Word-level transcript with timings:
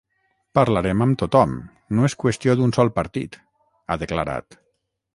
Parlarem 0.59 1.03
amb 1.07 1.17
tothom, 1.25 1.53
no 1.99 2.09
és 2.09 2.17
qüestió 2.25 2.57
d’un 2.63 2.75
sol 2.81 2.93
partit, 2.99 3.41
ha 3.95 4.03
declarat. 4.07 4.63